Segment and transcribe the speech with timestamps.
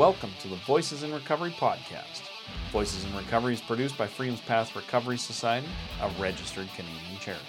[0.00, 2.22] Welcome to the Voices in Recovery podcast.
[2.72, 5.68] Voices in Recovery is produced by Freedom's Path Recovery Society,
[6.00, 7.44] a registered Canadian charity.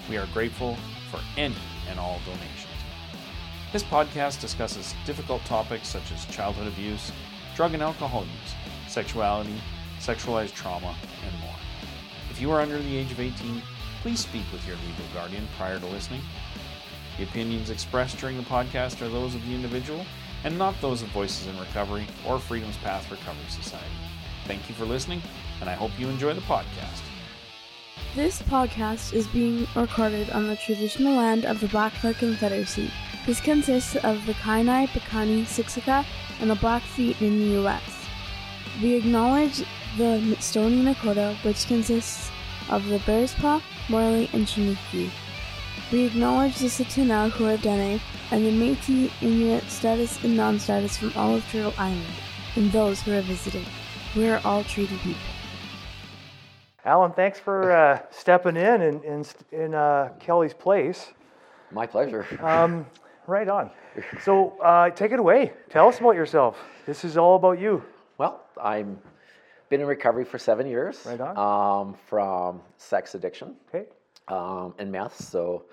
[0.09, 0.77] We are grateful
[1.11, 1.57] for any
[1.89, 2.70] and all donations.
[3.73, 7.13] This podcast discusses difficult topics such as childhood abuse,
[7.55, 8.55] drug and alcohol use,
[8.93, 9.55] sexuality,
[10.01, 10.93] sexualized trauma,
[11.25, 11.55] and more.
[12.33, 13.63] If you are under the age of 18,
[14.03, 16.21] please speak with your legal guardian prior to listening.
[17.17, 20.05] The opinions expressed during the podcast are those of the individual
[20.43, 23.87] and not those of Voices in Recovery or Freedom's Path Recovery Society.
[24.47, 25.23] Thank you for listening,
[25.61, 27.03] and I hope you enjoy the podcast.
[28.17, 32.91] This podcast is being recorded on the traditional land of the Blackfoot Confederacy.
[33.27, 36.05] This consists of the Kainai, Piikani, Siksika,
[36.41, 38.07] and the Blackfeet in the U.S.
[38.83, 39.63] We acknowledge
[39.99, 42.31] the Stoney Nakoda, which consists
[42.71, 43.61] of the Bearspaw,
[43.91, 45.11] Morley, and Chiniki.
[45.93, 51.45] We acknowledge the Tsuut'ina Huadene and the Métis, Inuit, status, and non-status from all of
[51.51, 52.07] Turtle Island,
[52.57, 53.67] and those who are visiting.
[54.17, 55.21] We are all treaty people.
[56.85, 61.13] Alan, thanks for uh, stepping in in, in, in uh, Kelly's place.
[61.71, 62.27] My pleasure.
[62.43, 62.87] Um,
[63.31, 63.71] right on.
[64.23, 65.53] So uh, take it away.
[65.71, 66.59] Tell us about yourself.
[66.87, 67.83] This is all about you.
[68.19, 68.99] well, I'm
[69.69, 71.01] been in recovery for seven years.
[71.07, 71.37] Right on.
[71.39, 73.87] Um, from sex addiction Okay.
[74.27, 75.15] um, and meth.
[75.25, 75.65] So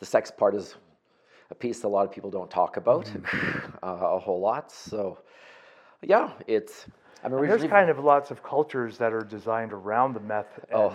[0.00, 0.74] the sex part is
[1.50, 3.76] a piece a lot of people don't talk about Mm-hmm.
[3.84, 4.72] uh, a whole lot.
[4.72, 5.18] So
[6.02, 6.86] yeah, it's.
[7.24, 10.92] I'm There's kind of lots of cultures that are designed around the meth and, Oh.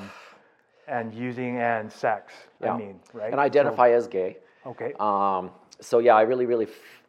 [0.87, 2.33] and using and sex.
[2.61, 2.73] yeah.
[2.73, 3.31] I mean, right?
[3.31, 4.37] and identify as gay.
[4.65, 4.93] Okay.
[4.99, 7.01] Um, so yeah, I really, really, f-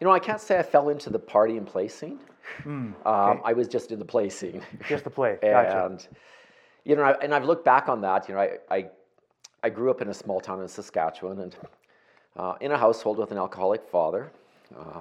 [0.00, 2.18] you know, I can't say I fell into the party and play scene.
[2.66, 4.62] um, I was just in the play scene.
[4.88, 5.38] Just the play.
[5.42, 5.86] Gotcha.
[5.86, 6.08] and
[6.84, 8.28] you know, I, and I've looked back on that.
[8.28, 8.86] You know, I, I,
[9.62, 11.56] I grew up in a small town in Saskatchewan, and
[12.36, 14.30] uh, in a household with an alcoholic father.
[14.78, 15.00] Uh,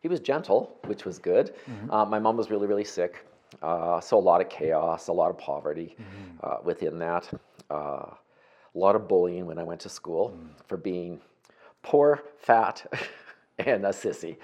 [0.00, 1.54] he was gentle, which was good.
[1.90, 3.24] Uh, my mom was really, really sick,
[3.62, 5.96] uh, so a lot of chaos, a lot of poverty
[6.42, 7.28] uh, within that.
[7.70, 7.74] Uh,
[8.74, 10.38] a lot of bullying when I went to school
[10.68, 11.20] for being
[11.82, 12.86] poor, fat,
[13.58, 14.36] and a sissy.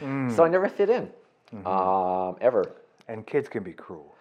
[0.00, 0.50] So I mm.
[0.50, 1.10] never fit in,
[1.54, 1.66] mm-hmm.
[1.66, 2.76] um, ever.
[3.08, 4.14] and kids can be cruel.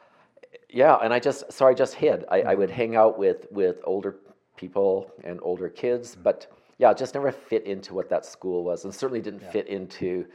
[0.69, 2.25] Yeah, and I just so I just hid.
[2.29, 2.77] I, I would mm-hmm.
[2.77, 4.15] hang out with with older
[4.55, 6.23] people and older kids, mm-hmm.
[6.23, 6.47] but
[6.79, 10.25] yeah, just never fit into what that school was, and certainly didn't fit into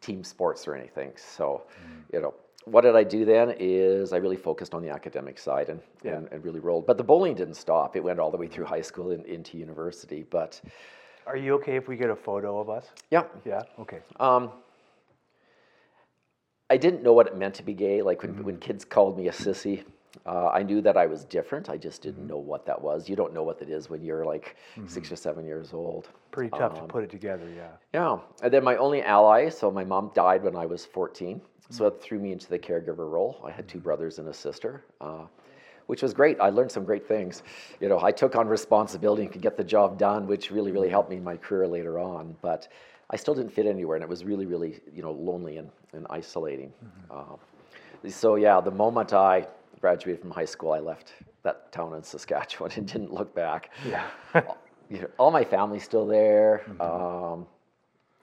[0.00, 1.12] team sports or anything.
[1.16, 2.12] So, mm.
[2.12, 3.54] you know, what did I do then?
[3.58, 6.86] Is I really focused on the academic side and and, and really rolled.
[6.86, 7.96] But the bowling didn't stop.
[7.96, 10.24] It went all the way through high school and into university.
[10.28, 10.60] But
[11.26, 12.86] Are you okay if we get a photo of us?
[13.10, 13.62] yeah, Yeah.
[13.78, 14.00] Okay.
[14.18, 14.50] um,
[16.68, 18.00] I didn't know what it meant to be gay.
[18.00, 19.82] Like when, when kids called me a sissy,
[20.24, 21.68] uh, I knew that I was different.
[21.68, 23.08] I just didn't know what that was.
[23.08, 26.08] You don't know what that is when you're like six or seven years old.
[26.30, 27.48] Pretty tough Um, to put it together.
[27.56, 27.70] Yeah.
[27.92, 28.18] Yeah.
[28.42, 31.40] And then my only ally, so my mom died when I was 14.
[31.70, 33.40] So it threw me into the caregiver role.
[33.44, 35.26] I had two brothers and a sister, uh,
[35.90, 36.40] which was great.
[36.40, 37.42] I learned some great things.
[37.80, 40.88] You know, I took on responsibility and could get the job done, which really, really
[40.88, 42.36] helped me in my career later on.
[42.42, 42.68] But
[43.10, 46.06] I still didn't fit anywhere, and it was really, really, you know, lonely and, and
[46.08, 46.72] isolating.
[47.10, 47.34] Uh,
[48.08, 49.48] so yeah, the moment I
[49.80, 51.12] graduated from high school, I left
[51.42, 53.70] that town in Saskatchewan and didn't look back.
[53.84, 54.06] Yeah.
[54.88, 56.62] you know, all my family's still there.
[56.80, 57.48] Um,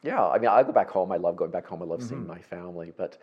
[0.04, 1.12] yeah, I mean, I go back home.
[1.12, 1.82] I love going back home.
[1.82, 2.94] I love seeing my family.
[2.96, 3.18] But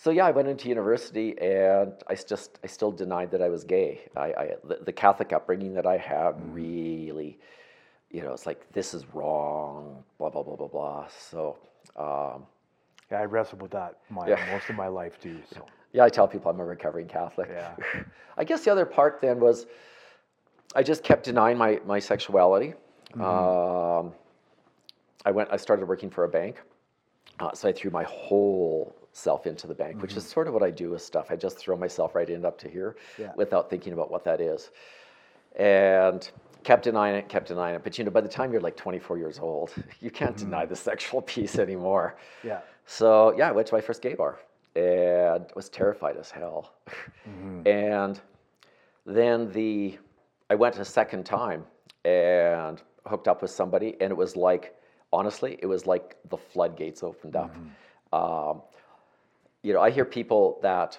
[0.00, 3.64] so yeah, I went into university, and I just I still denied that I was
[3.64, 4.02] gay.
[4.16, 7.36] I, I the, the Catholic upbringing that I had really,
[8.10, 10.04] you know, it's like this is wrong.
[10.18, 11.08] Blah blah blah blah blah.
[11.08, 11.58] So.
[11.96, 12.46] Um,
[13.10, 14.38] Yeah, I wrestled with that my Yeah.
[14.52, 15.38] most of my life too.
[15.52, 17.48] So yeah, I tell people I'm a recovering Catholic.
[17.50, 17.74] Yeah.
[18.36, 19.66] I guess the other part then was
[20.76, 22.74] I just kept denying my, my sexuality.
[23.14, 24.12] Um,
[25.24, 25.48] I went.
[25.50, 26.60] I started working for a bank,
[27.40, 30.32] uh, so I threw my whole self into the bank, which is mm-hmm.
[30.32, 31.26] sort of what I do with stuff.
[31.30, 33.32] I just throw myself right in up to here Yeah.
[33.36, 34.70] without thinking about what that is,
[35.56, 36.30] and
[36.64, 37.84] kept denying it, kept denying it.
[37.84, 40.70] But you know, by the time you're like 24 years old, you can't deny mm-hmm.
[40.70, 42.16] the sexual piece anymore.
[42.42, 42.60] yeah.
[42.86, 44.38] So yeah, I went to my first gay bar
[44.74, 46.72] and was terrified as hell.
[47.28, 47.68] Mm-hmm.
[47.68, 48.20] And
[49.04, 49.98] then the
[50.50, 51.64] I went a second time
[52.04, 54.74] and hooked up with somebody, and it was like
[55.12, 57.54] honestly, it was like the floodgates opened up.
[58.12, 58.62] Um,
[59.62, 60.98] you know, I hear people that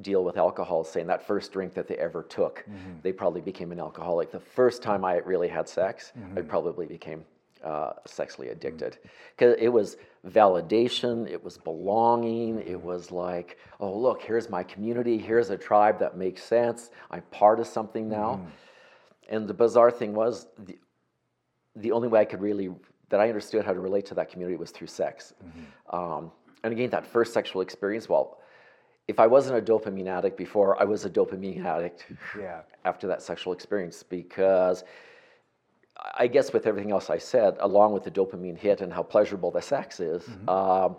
[0.00, 3.00] deal with alcohol saying that first drink that they ever took, mm-hmm.
[3.02, 4.30] they probably became an alcoholic.
[4.30, 6.48] The first time I really had sex, I mm-hmm.
[6.48, 7.24] probably became
[7.62, 8.56] uh, sexually mm-hmm.
[8.56, 8.98] addicted.
[9.36, 15.18] Because it was validation, it was belonging, it was like, oh, look, here's my community,
[15.18, 18.46] here's a tribe that makes sense, I'm part of something now.
[19.28, 20.78] And the bizarre thing was, the,
[21.76, 22.70] the only way I could really,
[23.10, 25.34] that I understood how to relate to that community was through sex.
[25.90, 26.32] Um,
[26.64, 28.38] and again, that first sexual experience, well,
[29.08, 32.06] if I wasn't a dopamine addict before, I was a dopamine addict
[32.38, 32.60] Yeah.
[32.84, 34.84] after that sexual experience because
[36.14, 39.50] I guess with everything else I said, along with the dopamine hit and how pleasurable
[39.50, 40.96] the sex is, um,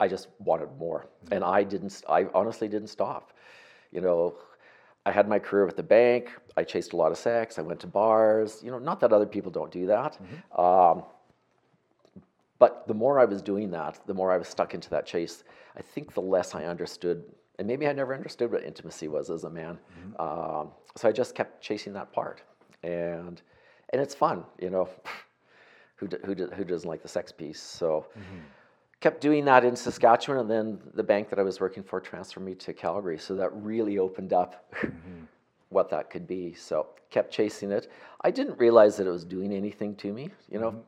[0.00, 2.02] I just wanted more, and I didn't.
[2.08, 3.32] I honestly didn't stop.
[3.92, 4.34] You know,
[5.06, 6.32] I had my career with the bank.
[6.56, 7.58] I chased a lot of sex.
[7.58, 8.60] I went to bars.
[8.64, 10.18] You know, not that other people don't do that.
[10.58, 11.04] Um,
[12.58, 15.44] but the more I was doing that, the more I was stuck into that chase.
[15.76, 17.22] I think the less I understood,
[17.58, 19.78] and maybe I never understood what intimacy was as a man.
[20.00, 20.60] Mm-hmm.
[20.60, 22.42] Um, so I just kept chasing that part,
[22.82, 23.40] and
[23.90, 24.88] and it's fun, you know.
[25.98, 27.58] Who do, who, do, who doesn't like the sex piece?
[27.58, 28.40] So mm-hmm.
[29.00, 32.44] kept doing that in Saskatchewan, and then the bank that I was working for transferred
[32.44, 33.16] me to Calgary.
[33.16, 35.24] So that really opened up mm-hmm.
[35.70, 36.52] what that could be.
[36.52, 37.90] So kept chasing it.
[38.20, 40.28] I didn't realize that it was doing anything to me.
[40.50, 40.84] You know,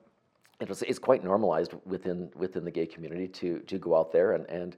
[0.61, 4.33] it was, it's quite normalized within within the gay community to to go out there
[4.33, 4.77] and and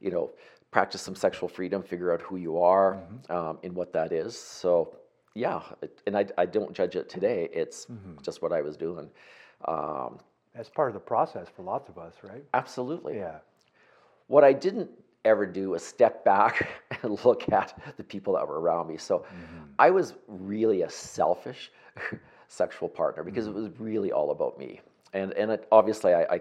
[0.00, 0.30] you know
[0.70, 2.98] practice some sexual freedom, figure out who you are
[3.28, 4.38] um, and what that is.
[4.38, 4.96] So
[5.34, 7.48] yeah, it, and I, I don't judge it today.
[7.52, 7.86] It's
[8.22, 9.08] just what I was doing.
[9.66, 10.18] Um,
[10.54, 12.42] That's part of the process for lots of us, right?
[12.54, 13.16] absolutely.
[13.16, 13.38] Yeah.
[14.28, 14.90] What I didn't
[15.24, 16.68] ever do was step back
[17.02, 18.96] and look at the people that were around me.
[18.96, 19.24] So
[19.78, 21.70] I was really a selfish
[22.48, 24.80] sexual partner because it was really all about me.
[25.12, 26.40] And and it, obviously I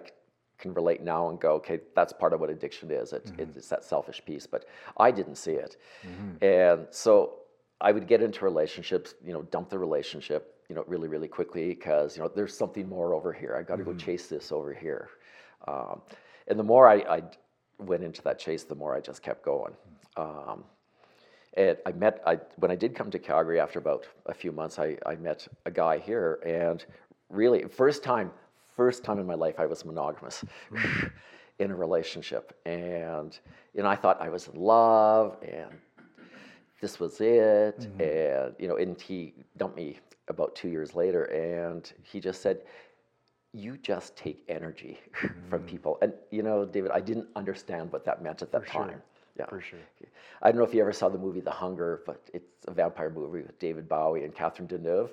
[0.57, 3.13] can relate now and go, okay, that's part of what addiction is.
[3.13, 4.65] It, It's that selfish piece, but
[4.97, 5.77] I didn't see it.
[6.41, 7.39] And so
[7.81, 11.69] I would get into relationships, you know, dump the relationship, you know, really, really quickly
[11.69, 13.55] because, you know, there's something more over here.
[13.59, 15.09] I got to go chase this over here.
[15.67, 16.01] Um,
[16.47, 17.23] and the more I, I
[17.79, 19.73] went into that chase, the more I just kept going.
[20.15, 20.63] Um,
[21.55, 24.79] and I met, I, when I did come to Calgary after about a few months,
[24.79, 26.85] I, I met a guy here and
[27.29, 28.31] really, first time,
[28.75, 31.11] first time in my life I was monogamous mm.
[31.59, 32.57] in a relationship.
[32.65, 33.37] And,
[33.73, 35.71] you know, I thought I was in love and
[36.81, 37.79] this was it.
[37.79, 38.01] Mm-hmm.
[38.01, 42.61] And, you know, and he dumped me about two years later and he just said,
[43.53, 44.99] you just take energy
[45.49, 45.67] from mm.
[45.67, 45.97] people.
[46.01, 48.85] And, you know, David, I didn't understand what that meant at that sure.
[48.85, 49.01] time.
[49.37, 49.45] Yeah.
[49.47, 49.79] For sure.
[50.41, 53.09] I don't know if you ever saw the movie The Hunger, but it's a vampire
[53.09, 55.09] movie with David Bowie and Catherine Deneuve.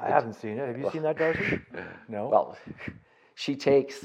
[0.00, 0.66] I haven't seen it.
[0.68, 1.60] Have you seen that, Darcy?
[2.08, 2.28] No.
[2.28, 2.58] Well,
[3.34, 4.04] she takes,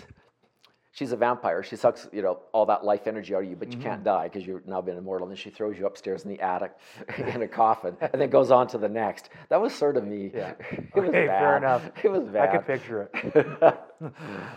[0.92, 1.64] she's a vampire.
[1.64, 3.88] She sucks, you know, all that life energy out of you, but you Mm-hmm.
[3.88, 5.28] can't die because you've now been immortal.
[5.28, 6.72] And then she throws you upstairs in the attic
[7.18, 9.30] in a coffin, and then goes on to the next.
[9.50, 10.32] That was sort of me.
[10.34, 10.54] Yeah.
[10.72, 11.40] It was Okay, bad.
[11.40, 11.92] fair enough.
[12.04, 12.50] It was bad.
[12.50, 13.78] I can picture it.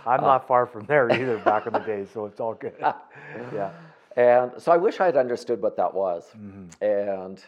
[0.07, 2.75] I'm not far from there either back in the day, so it's all good.
[2.81, 3.71] Yeah.
[4.17, 6.25] And so I wish I had understood what that was.
[6.81, 7.43] And,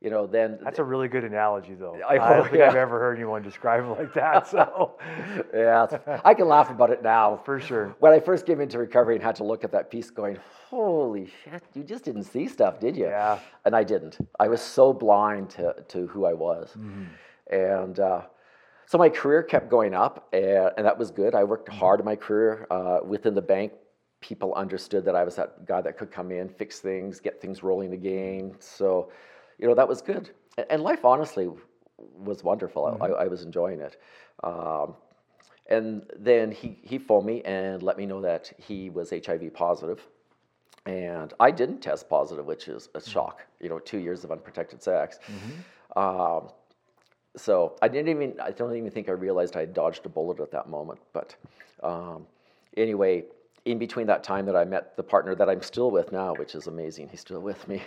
[0.00, 0.64] you know, then Mm-hmm.
[0.64, 1.98] That's a really good analogy, though.
[2.08, 4.46] I- I, don't think I've ever heard anyone describe it like that.
[4.46, 4.98] So,
[5.54, 5.86] yeah,
[6.24, 7.40] I can laugh about it now.
[7.44, 7.96] for sure.
[7.98, 10.38] When I first came into recovery and had to look at that piece, going,
[10.70, 13.40] "Holy shit, you just didn't see stuff, did you?" Yeah.
[13.64, 14.18] And I didn't.
[14.38, 17.54] I was so blind to to who I was, Mm-hmm.
[17.54, 18.20] and uh,
[18.86, 21.34] so my career kept going up, and, and that was good.
[21.34, 21.78] I worked Mm-hmm.
[21.80, 23.72] hard in my career uh, within the bank.
[24.20, 27.62] People understood that I was that guy that could come in, fix things, get things
[27.62, 28.54] rolling again.
[28.58, 29.10] So,
[29.58, 30.30] you know, that was good.
[30.70, 31.48] And, life, honestly,
[31.96, 32.98] was wonderful.
[33.00, 34.00] I, I was enjoying it.
[34.42, 34.94] Um,
[35.68, 40.00] and then he, he phoned me and let me know that he was HIV positive.
[40.86, 43.46] And I didn't test positive, which is a shock.
[43.60, 45.18] You know, two years of unprotected sex.
[45.96, 46.48] Um,
[47.36, 50.40] so I didn't even, I don't even think I realized I had dodged a bullet
[50.40, 51.00] at that moment.
[51.12, 51.36] But
[51.82, 52.26] um,
[52.76, 53.24] anyway,
[53.70, 56.54] in between that time that I met the partner that I'm still with now, which
[56.54, 57.82] is amazing, he's still with me.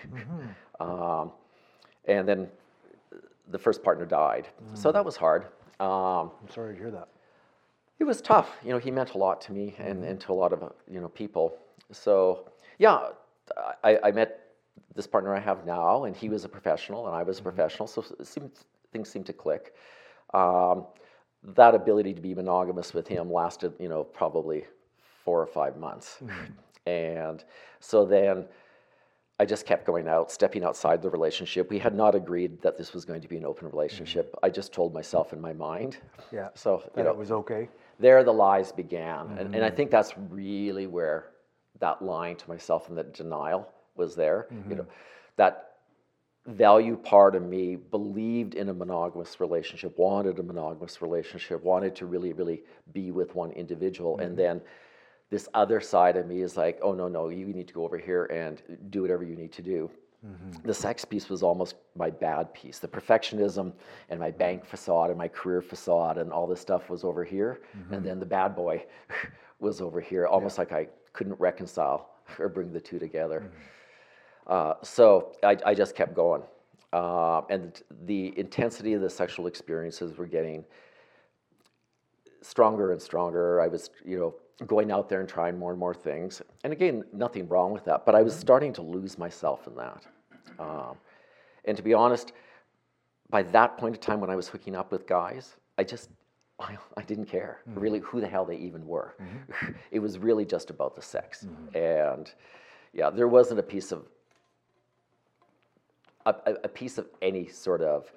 [0.79, 1.31] um,
[2.05, 2.47] and then
[3.49, 4.47] the first partner died.
[4.73, 5.43] So that was hard.
[5.79, 7.07] Um, I'm sorry to hear that.
[7.99, 8.49] it was tough.
[8.63, 10.69] You know, he meant a lot to me and, and to a lot of, uh,
[10.89, 11.57] you know, people.
[11.91, 12.99] So, yeah,
[13.83, 14.39] I, I met
[14.95, 17.87] this partner I have now, and he was a professional, and I was a professional.
[17.87, 18.51] So it seemed,
[18.93, 19.73] things seemed to click.
[20.33, 20.85] Um,
[21.43, 24.65] that ability to be monogamous with him lasted, you know, probably
[25.23, 26.17] four or five months.
[26.19, 26.29] Hmm.
[26.85, 27.43] And
[27.79, 28.45] so then
[29.39, 31.69] I just kept going out, stepping outside the relationship.
[31.69, 34.27] We had not agreed that this was going to be an open relationship.
[34.27, 34.45] Mm-hmm.
[34.45, 35.97] I just told myself in my mind.
[36.31, 36.49] Yeah.
[36.53, 37.67] So, you know, it was okay.
[37.99, 39.37] there the lies began.
[39.39, 39.77] And, and I mm-hmm.
[39.77, 41.31] think that's really where
[41.79, 44.47] that lying to myself and that denial was there.
[44.51, 44.75] You mm-hmm.
[44.75, 44.87] know,
[45.37, 45.71] that
[46.45, 52.05] value part of me believed in a monogamous relationship, wanted a monogamous relationship, wanted to
[52.05, 52.61] really, really
[52.93, 54.19] be with one individual.
[54.19, 54.61] And then
[55.31, 57.97] this other side of me is like, oh no, no, you need to go over
[57.97, 58.61] here and
[58.91, 59.89] do whatever you need to do.
[60.63, 62.77] The sex piece was almost my bad piece.
[62.77, 63.73] The perfectionism
[64.09, 67.61] and my bank facade and my career facade and all this stuff was over here,
[67.95, 68.85] and then the bad boy
[69.59, 70.27] was over here.
[70.27, 72.09] Almost like I couldn't reconcile
[72.39, 73.51] or bring the two together.
[74.45, 76.43] Uh, so I, I just kept going.
[76.93, 80.65] Uh, and the intensity of the sexual experiences were getting
[82.41, 83.61] stronger and stronger.
[83.61, 84.35] I was, you know,
[84.67, 86.41] going out there and trying more and more things.
[86.63, 88.41] And again, nothing wrong with that, but I was mm-hmm.
[88.41, 90.05] starting to lose myself in that.
[90.59, 90.97] Um,
[91.65, 92.33] and to be honest,
[93.29, 96.09] by that point in time when I was hooking up with guys, I just,
[96.59, 97.79] I, I didn't care mm-hmm.
[97.79, 99.15] really who the hell they even were.
[99.21, 99.71] Mm-hmm.
[99.91, 101.47] it was really just about the sex.
[101.73, 102.31] And
[102.93, 104.05] yeah, there wasn't a piece of,
[106.25, 108.11] a, a, a piece of any sort of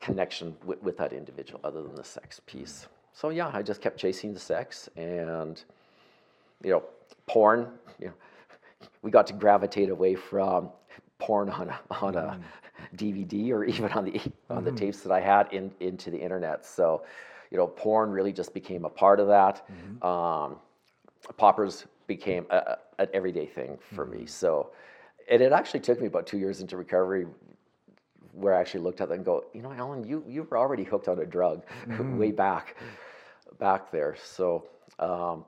[0.00, 2.86] connection with, with that individual other than the sex piece.
[3.14, 5.62] So yeah, I just kept chasing the sex and
[6.62, 6.82] you know,
[7.26, 7.68] porn,
[8.00, 8.12] you know,
[9.02, 10.70] we got to gravitate away from
[11.18, 12.42] porn on a, on a mm.
[12.96, 14.76] DVD or even on the on the mm-hmm.
[14.76, 16.66] tapes that I had in, into the internet.
[16.66, 17.04] So,
[17.50, 19.66] you know, porn really just became a part of that.
[19.70, 20.04] Mm-hmm.
[20.04, 20.56] Um,
[21.36, 24.18] poppers became a, a- an everyday thing for me.
[24.18, 24.26] Mm-hmm.
[24.26, 24.70] So,
[25.30, 27.26] and it actually took me about two years into recovery
[28.32, 30.84] where I actually looked at it and go, you know, Alan, you you were already
[30.84, 31.62] hooked on a drug
[32.18, 32.76] way back,
[33.58, 34.16] back there.
[34.22, 34.68] So,
[34.98, 35.44] um,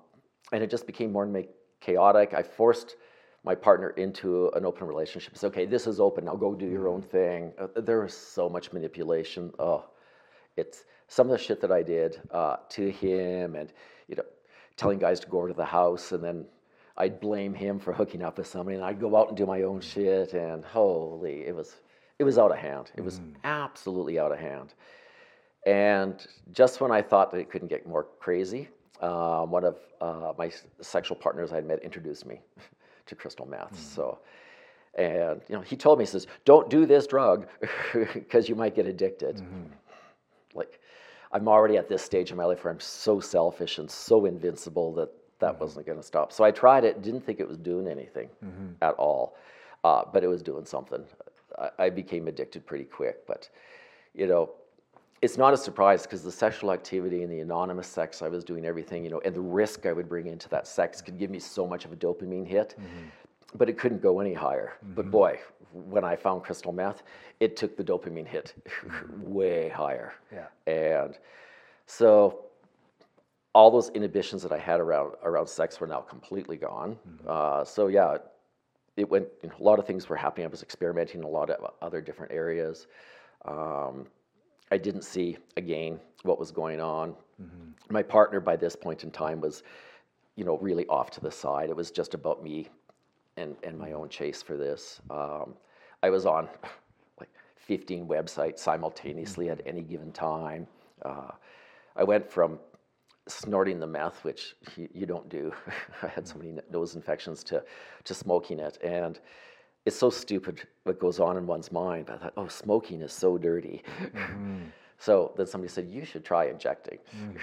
[0.53, 1.45] and it just became more and more
[1.81, 2.35] chaotic.
[2.35, 2.97] I forced
[3.45, 5.33] my partner into an open relationship.
[5.33, 5.67] It's okay.
[5.67, 6.25] This is open.
[6.25, 7.53] Now go do your own thing.
[7.59, 9.53] Uh, there was so much manipulation.
[9.59, 9.85] Oh,
[10.57, 13.73] it's some of the shit that I did uh, to him, and
[14.09, 14.25] you know,
[14.77, 16.45] telling guys to go over to the house, and then
[16.97, 19.63] I'd blame him for hooking up with somebody, and I'd go out and do my
[19.63, 21.77] own shit, and holy, it was
[22.19, 22.91] it was out of hand.
[22.97, 24.75] It was absolutely out of hand.
[25.67, 28.69] And just when I thought that it couldn't get more crazy,
[29.03, 32.41] um, one of uh, my sexual partners I had met introduced me
[33.07, 33.77] to crystal meth.
[33.79, 34.19] So,
[34.95, 37.49] and you know, he told me, he says, "Don't do this drug
[38.15, 39.41] because you might get addicted."
[40.55, 40.81] Like,
[41.33, 44.95] I'm already at this stage in my life where I'm so selfish and so invincible
[44.95, 46.33] that that wasn't going to stop.
[46.33, 48.31] So I tried it, didn't think it was doing anything
[48.81, 49.37] at all,
[49.85, 51.05] uh, but it was doing something.
[51.59, 53.51] I, I became addicted pretty quick, but
[54.15, 54.51] you know,
[55.23, 58.67] it's not a surprise because the sexual activity and the anonymous sex, I was doing
[58.67, 61.39] everything, you know, and the risk I would bring into that sex could give me
[61.39, 62.77] so much of a dopamine hit,
[63.55, 64.75] but it couldn't go any higher.
[64.95, 65.41] But boy,
[65.73, 67.03] when I found crystal meth,
[67.41, 68.55] it took the dopamine hit
[69.21, 70.15] way higher.
[70.33, 70.47] Yeah.
[70.67, 71.19] And
[71.87, 72.47] so
[73.55, 76.99] all those inhibitions that I had around around sex were now completely gone.
[77.27, 78.19] Uh, so yeah,
[78.97, 79.27] it went.
[79.43, 80.47] You know, a lot of things were happening.
[80.47, 82.87] I was experimenting in a lot of other different areas.
[83.47, 84.07] Um,
[84.71, 87.15] I didn't see again what was going on.
[87.89, 89.63] My partner by this point in time was,
[90.35, 91.71] you know, really off to the side.
[91.71, 92.69] It was just about me
[93.37, 95.01] and, and my own chase for this.
[95.11, 95.55] Um,
[96.03, 96.49] I was on
[97.21, 100.67] like 15 websites simultaneously at any given time.
[101.05, 101.31] Uh,
[101.95, 102.59] I went from
[103.29, 105.53] snorting the meth, which you, you don't do.
[106.03, 107.63] I had so many nose infections to,
[108.05, 108.79] to smoking it.
[108.83, 109.21] And
[109.87, 112.07] it's so stupid what goes on in one's mind.
[112.07, 113.85] But I thought, oh, smoking is so dirty.
[114.99, 116.99] so then somebody said, you should try injecting.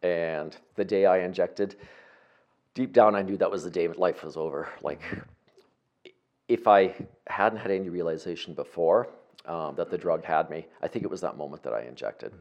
[0.00, 1.74] And the day I injected,
[2.72, 4.68] deep down I knew that was the day life was over.
[4.80, 5.00] Like,
[6.46, 6.94] if I
[7.26, 9.08] hadn't had any realization before
[9.46, 12.32] um, that the drug had me, I think it was that moment that I injected.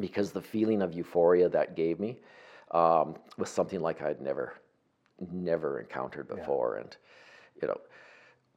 [0.00, 2.18] Because the feeling of euphoria that gave me
[2.72, 4.54] um, was something like I'd never,
[5.30, 6.78] never encountered before.
[6.78, 6.96] And,
[7.62, 7.80] you know,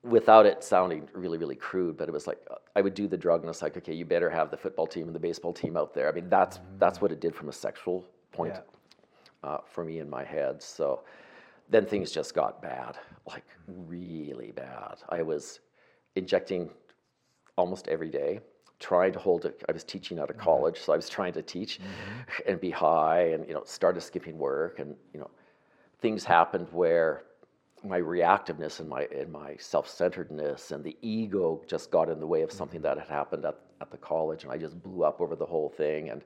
[0.04, 2.40] without it sounding really, really crude, but it was like
[2.76, 5.08] I would do the drug and it's like, okay, you better have the football team
[5.08, 6.08] and the baseball team out there.
[6.08, 6.62] I mean, that's mm.
[6.80, 9.50] that's what it did from a sexual point Yeah.
[9.50, 10.62] uh, for me in my head.
[10.62, 11.04] So
[11.70, 15.02] then things just got bad, like really bad.
[15.10, 15.60] I was
[16.16, 16.70] injecting
[17.58, 18.40] almost every day,
[18.80, 19.64] trying to hold it.
[19.68, 20.46] I was teaching out of mm-hmm.
[20.46, 22.50] college, so I was trying to teach mm-hmm.
[22.50, 25.30] and be high, and you know, started skipping work, and you know,
[26.00, 27.24] things happened where
[27.84, 32.42] my reactiveness and my and my self-centeredness and the ego just got in the way
[32.42, 35.36] of something that had happened at, at the college, and I just blew up over
[35.36, 36.24] the whole thing, and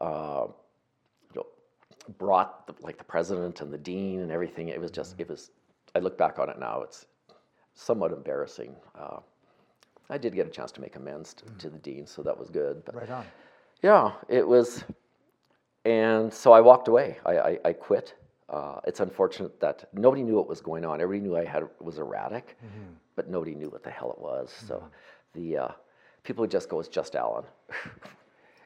[0.00, 0.46] uh,
[1.32, 1.46] you know,
[2.18, 4.68] brought the, like the president and the dean and everything.
[4.68, 5.50] It was just, it was.
[5.94, 7.06] I look back on it now, it's
[7.74, 8.74] somewhat embarrassing.
[8.98, 9.18] Uh,
[10.10, 12.50] I did get a chance to make amends to, to the dean, so that was
[12.50, 12.84] good.
[12.84, 13.24] But Right on.
[13.82, 14.84] yeah, it was,
[15.84, 17.18] and so I walked away.
[17.24, 18.14] I, I, I quit.
[18.48, 21.00] Uh, it's unfortunate that nobody knew what was going on.
[21.00, 22.56] Everybody knew I had was erratic,
[23.16, 24.52] but nobody knew what the hell it was.
[24.68, 24.84] So
[25.34, 25.68] the uh,
[26.22, 27.44] people would just go, "It's just Alan,"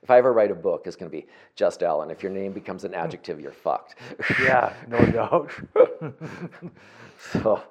[0.02, 2.10] If I ever write a book, it's going to be just Alan.
[2.10, 3.96] If your name becomes an adjective, you're fucked.
[4.42, 5.50] Yeah, no doubt.
[7.32, 7.62] so,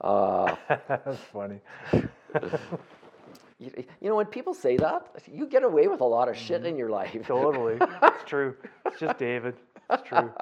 [0.00, 1.60] uh, That's funny.
[3.60, 6.66] you, you know, when people say that, you get away with a lot of shit
[6.66, 7.16] in your life.
[7.26, 7.78] Totally.
[7.80, 8.56] It's true.
[8.86, 9.54] It's just David.
[9.90, 10.32] It's true.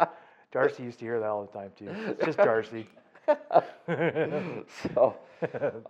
[0.53, 1.89] Darcy used to hear that all the time too.
[1.91, 2.87] It's just Darcy.
[4.95, 5.17] so,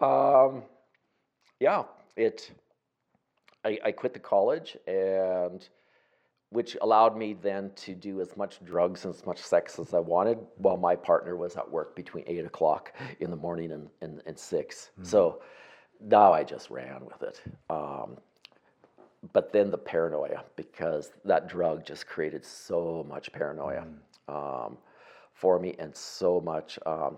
[0.00, 0.62] um,
[1.60, 1.84] yeah,
[2.16, 2.50] it.
[3.64, 5.68] I, I quit the college, and
[6.50, 9.98] which allowed me then to do as much drugs and as much sex as I
[9.98, 14.22] wanted, while my partner was at work between eight o'clock in the morning and and,
[14.26, 15.42] and 6 So
[16.00, 17.42] now I just ran with it.
[17.68, 18.16] Um,
[19.32, 23.84] but then the paranoia, because that drug just created so much paranoia
[24.28, 24.76] um,
[25.34, 27.16] for me and so much um,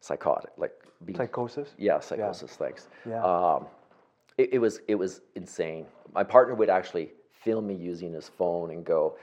[0.00, 0.72] psychotic, like
[1.04, 1.74] being, Psychosis.
[1.78, 2.56] yeah, psychosis.
[2.56, 2.88] Thanks.
[3.08, 3.22] Yeah.
[3.22, 3.66] Um,
[4.38, 5.86] it, it was it was insane.
[6.14, 9.16] My partner would actually film me using his phone and go,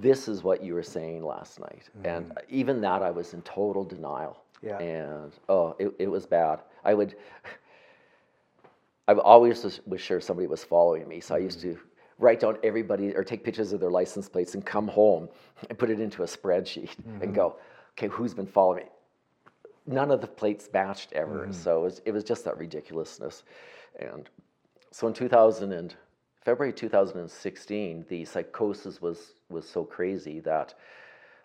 [0.00, 3.84] "This is what you were saying last night," and even that I was in total
[3.84, 4.42] denial.
[4.62, 4.78] Yeah.
[4.78, 6.60] And oh, it, it was bad.
[6.84, 7.16] I would.
[9.08, 11.76] I always was, was sure somebody was following me, so I used to
[12.20, 15.28] write down everybody or take pictures of their license plates and come home
[15.68, 17.32] and put it into a spreadsheet and mm-hmm.
[17.32, 17.56] go,
[17.98, 18.90] okay, who's been following me?
[19.86, 21.54] None of the plates matched ever, mm.
[21.54, 23.42] so it was, it was just that ridiculousness.
[23.98, 24.28] And
[24.92, 25.94] so in 2000 and
[26.44, 30.74] February 2016, the psychosis was was so crazy that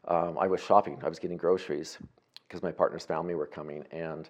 [0.08, 1.00] um, I was shopping.
[1.03, 1.98] I was getting groceries
[2.48, 4.29] because my partner's family were coming, and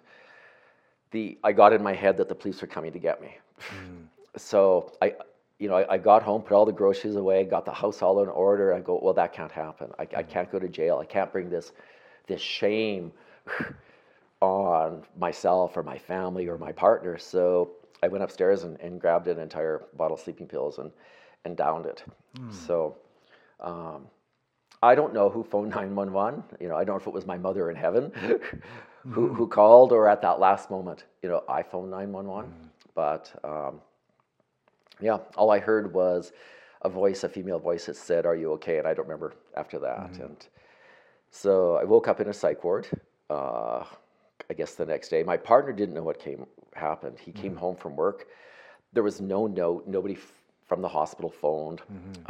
[1.10, 3.36] the I got in my head that the police were coming to get me.
[3.60, 4.06] Mm.
[4.36, 5.14] So I,
[5.58, 8.22] you know, I, I got home, put all the groceries away, got the house all
[8.22, 8.74] in order.
[8.74, 9.90] I go, well, that can't happen.
[9.98, 10.30] I, I mm-hmm.
[10.30, 10.98] can't go to jail.
[10.98, 11.72] I can't bring this
[12.26, 13.12] this shame
[14.40, 17.16] on myself or my family or my partner.
[17.18, 17.70] So
[18.02, 20.90] I went upstairs and, and grabbed an entire bottle of sleeping pills and,
[21.44, 22.04] and downed it.
[22.36, 22.50] Hmm.
[22.50, 22.96] So
[23.60, 24.06] um,
[24.82, 26.42] I don't know who phoned 911.
[26.60, 28.26] You know, I don't know if it was my mother in heaven mm-hmm.
[29.10, 29.34] who, mm-hmm.
[29.34, 32.52] who called or at that last moment, you know, I phoned 911.
[32.94, 33.80] But um,
[35.00, 36.32] yeah, all I heard was
[36.82, 38.78] a voice, a female voice that said, Are you okay?
[38.78, 40.10] And I don't remember after that.
[40.20, 40.46] And
[41.30, 42.86] so I woke up in a psych ward.
[43.28, 43.84] Uh,
[44.48, 47.18] I guess the next day, my partner didn't know what came happened.
[47.18, 48.28] He came home from work.
[48.92, 49.86] There was no note.
[49.86, 50.32] Nobody f-
[50.66, 51.80] from the hospital phoned.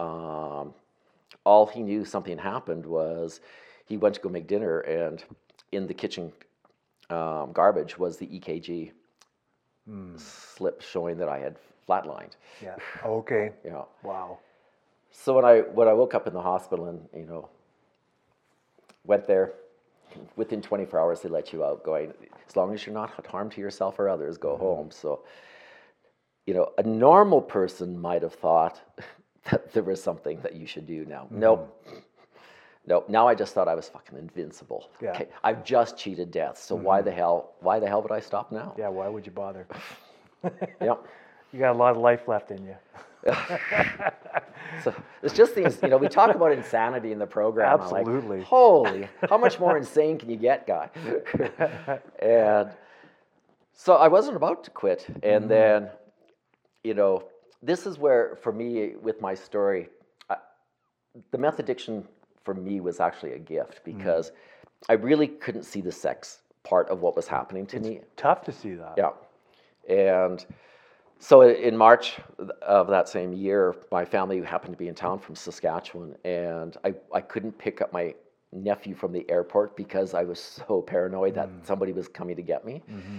[0.01, 0.73] Um,
[1.45, 3.41] all he knew something happened was
[3.87, 5.23] he went to go make dinner, and
[5.73, 6.33] in the kitchen
[7.11, 8.93] um, garbage was the EKG
[10.19, 11.57] slip showing that I had
[11.89, 12.37] flatlined.
[12.63, 12.77] Yeah.
[13.05, 13.53] Okay.
[13.65, 14.39] You know, Wow.
[15.11, 17.49] so when I when I woke up in the hospital and you know
[19.05, 19.55] went there,
[20.37, 21.85] within 24 hours they let you out.
[21.85, 22.13] Going
[22.49, 24.63] as long as you're not harm to yourself or others, go mm-hmm.
[24.63, 24.91] home.
[24.91, 25.25] So
[26.47, 28.81] you know a normal person might have thought
[29.51, 31.05] that there was something that you should do.
[31.05, 31.41] Now, mm-hmm.
[31.41, 31.87] nope.
[32.89, 33.09] Nope.
[33.09, 34.91] Now I just thought I was fucking invincible.
[35.03, 35.11] Yeah.
[35.11, 35.27] Okay.
[35.43, 36.57] I've just cheated death.
[36.57, 37.09] So why mm-hmm.
[37.09, 37.55] the hell?
[37.61, 38.75] Why the hell would I stop now?
[38.79, 38.89] Yeah.
[38.89, 39.67] Why would you bother?
[40.81, 41.05] Yep.
[41.57, 42.77] You got a lot of life left in you.
[44.83, 47.81] So it's just these, you know, we talk about insanity in the program.
[47.81, 48.43] I'm like, Absolutely.
[48.43, 50.91] Holy, how much more insane can you get, guy?
[52.21, 52.69] and
[53.73, 55.07] so I wasn't about to quit.
[55.23, 55.49] And mm-hmm.
[55.49, 55.89] then,
[56.85, 57.25] you know,
[57.63, 59.89] this is where, for me, with my story,
[60.29, 60.37] I,
[61.31, 62.07] the meth addiction
[62.45, 63.97] for me was actually a gift mm-hmm.
[63.97, 64.33] because
[64.91, 68.01] I really couldn't see the sex part of what was happening to me.
[68.17, 68.95] Tough to see that.
[68.99, 69.13] Yeah.
[69.89, 70.45] And
[71.19, 72.19] so in March
[72.63, 76.95] of that same year, my family happened to be in town from Saskatchewan, and I,
[77.13, 78.15] I couldn't pick up my
[78.53, 81.67] nephew from the airport because I was so paranoid that mm.
[81.67, 82.83] somebody was coming to get me.
[82.91, 83.19] Mm-hmm.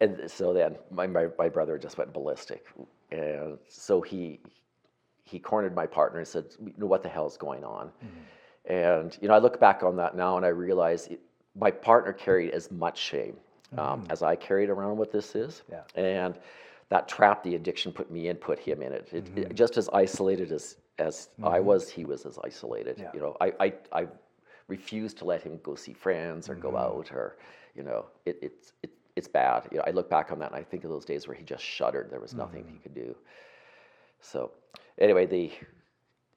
[0.00, 2.66] And so then my, my, my brother just went ballistic.
[3.10, 4.40] And so he,
[5.24, 7.86] he cornered my partner and said, you know, what the hell's going on?
[7.86, 8.72] Mm-hmm.
[8.72, 11.20] And, you know, I look back on that now and I realize it,
[11.54, 13.36] my partner carried as much shame
[13.74, 13.78] mm-hmm.
[13.78, 15.62] um, as I carried around what this is.
[15.70, 15.82] Yeah.
[15.94, 16.38] And
[16.92, 19.08] that trap the addiction put me in, put him in it.
[19.12, 19.54] it, it- mm-hmm.
[19.54, 21.64] just as isolated as, as I mm-hmm.
[21.64, 22.96] was, he was as isolated.
[22.98, 23.10] Yeah.
[23.14, 24.06] You know, I, I, I
[24.68, 26.98] refused to let him go see friends or go mm-hmm.
[26.98, 27.38] out or,
[27.74, 29.68] you know, it, it's, it, it's bad.
[29.70, 31.44] You know, I look back on that and I think of those days where he
[31.44, 32.10] just shuddered.
[32.10, 33.16] There was nothing he could do.
[34.20, 34.52] So
[34.98, 35.50] anyway, the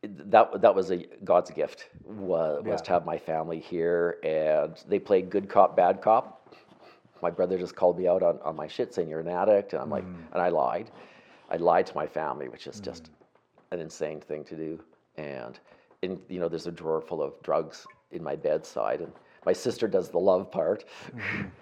[0.04, 5.00] that that was a God's gift was, was to have my family here, and they
[5.00, 6.56] played good cop, bad cop.
[7.21, 9.82] My brother just called me out on, on my shit, saying you're an addict, and
[9.82, 10.15] I'm like, mm.
[10.34, 10.91] and I lied.
[11.49, 13.10] I lied to my family, which is just mm.
[13.71, 14.80] an insane thing to do.
[15.17, 15.60] And
[16.01, 19.12] in you know, there's a drawer full of drugs in my bedside, and
[19.45, 20.86] my sister does the love part.
[21.15, 21.47] Mm-hmm.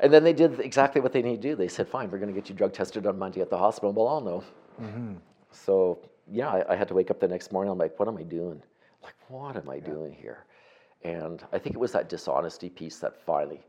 [0.00, 1.54] And then they did exactly what they need to do.
[1.54, 3.92] They said, "Fine, we're going to get you drug tested on Monday at the hospital."
[3.92, 4.44] Well, all know.
[4.82, 5.14] Mm-hmm.
[5.52, 7.70] so yeah, I, I had to wake up the next morning.
[7.70, 8.62] I'm like, what am I doing?
[9.02, 10.44] Like, what am I doing here?
[11.02, 13.60] And I think it was that dishonesty piece that finally,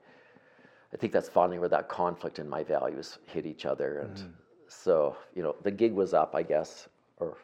[0.96, 4.00] I think that's finally where that conflict and my values hit each other.
[4.00, 4.32] And mm.
[4.70, 7.36] so, you know, the gig was up, I guess, or,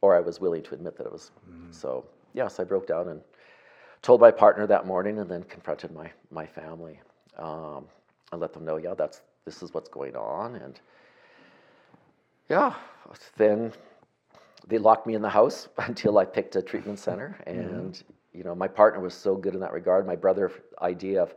[0.00, 1.30] or I was willing to admit that it was.
[1.46, 1.74] Mm.
[1.74, 3.20] So, yes, I broke down and
[4.00, 6.98] told my partner that morning, and then confronted my my family.
[7.36, 7.84] Um,
[8.32, 10.80] and let them know, yeah, that's this is what's going on, and
[12.48, 12.72] yeah,
[13.36, 13.74] then
[14.66, 17.36] they locked me in the house until I picked a treatment center.
[17.46, 17.60] Mm-hmm.
[17.60, 20.06] And you know, my partner was so good in that regard.
[20.06, 21.34] My brother idea of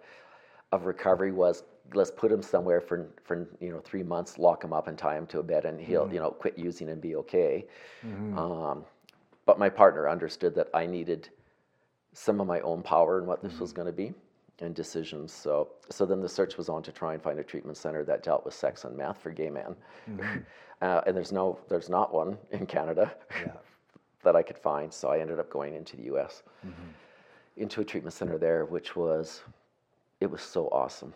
[0.71, 4.73] of recovery was let's put him somewhere for for you know three months, lock him
[4.73, 6.13] up and tie him to a bed, and he'll mm-hmm.
[6.13, 7.65] you know quit using and be okay.
[8.05, 8.37] Mm-hmm.
[8.37, 8.85] Um,
[9.45, 11.29] but my partner understood that I needed
[12.13, 13.81] some of my own power in what this was mm-hmm.
[13.81, 14.13] going to be
[14.59, 15.33] and decisions.
[15.33, 18.23] So so then the search was on to try and find a treatment center that
[18.23, 19.75] dealt with sex and meth for gay men.
[20.81, 23.11] uh, and there's no there's not one in Canada
[24.23, 24.93] that I could find.
[24.93, 26.43] So I ended up going into the U.S.
[27.57, 29.41] into a treatment center there, which was
[30.21, 31.13] it was so awesome.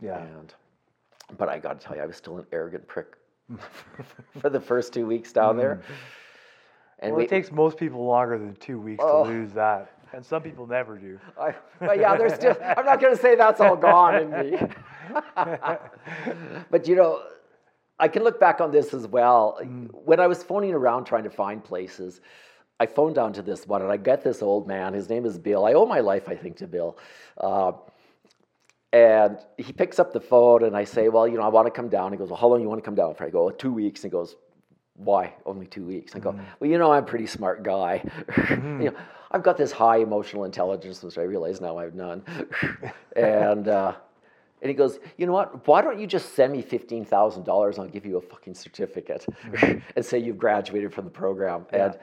[0.00, 0.18] Yeah.
[0.22, 0.54] And
[1.36, 3.16] but I got to tell you, I was still an arrogant prick
[4.40, 5.82] for the first two weeks down there.
[7.00, 9.24] And Well, we, it takes most people longer than two weeks Oh.
[9.24, 11.18] to lose that, and some people never do.
[11.40, 12.56] I, but yeah, there's still.
[12.76, 14.58] I'm not going to say that's all gone in me.
[16.70, 17.22] but you know,
[18.00, 19.60] I can look back on this as well.
[20.04, 22.20] When I was phoning around trying to find places,
[22.80, 24.92] I phoned down to this one, and I get this old man.
[24.94, 25.66] His name is Bill.
[25.66, 26.96] I owe my life, I think, to Bill.
[27.36, 27.72] Uh,
[28.92, 31.70] and he picks up the phone, and I say, "Well, you know, I want to
[31.70, 33.50] come down." He goes, "Well, how long you want to come down for?" I go,
[33.50, 34.36] "Two weeks." And he goes,
[34.98, 36.14] why only two weeks?
[36.14, 36.42] I go, mm-hmm.
[36.58, 38.02] well, you know, I'm a pretty smart guy.
[38.48, 38.82] Mm-hmm.
[38.82, 38.96] you know,
[39.30, 42.24] I've got this high emotional intelligence, which I realize now I have none.
[43.16, 43.94] and uh,
[44.62, 45.66] and he goes, you know what?
[45.66, 47.76] Why don't you just send me fifteen thousand dollars?
[47.76, 49.78] and I'll give you a fucking certificate mm-hmm.
[49.96, 51.66] and say you've graduated from the program.
[51.72, 51.98] And